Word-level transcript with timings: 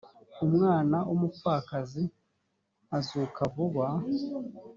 umwana 0.45 0.97
w 1.09 1.11
umupfakazi 1.15 2.03
azuka 2.97 3.41
vuba 3.53 3.85